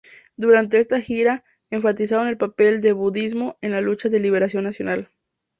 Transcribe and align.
Durante 0.35 0.79
esta 0.79 0.99
gira, 0.99 1.43
enfatizaron 1.69 2.27
el 2.27 2.35
papel 2.35 2.81
del 2.81 2.95
budismo 2.95 3.59
en 3.61 3.69
la 3.69 3.81
lucha 3.81 4.09
de 4.09 4.19
liberación 4.19 4.63
nacional. 4.63 5.11